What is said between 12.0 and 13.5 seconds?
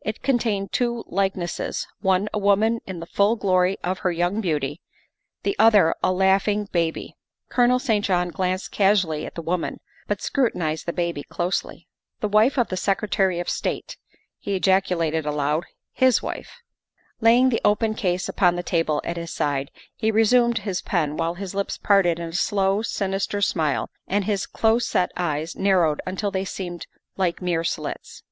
The wife of the Secretary of